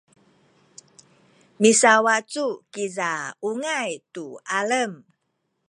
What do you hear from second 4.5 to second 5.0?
alem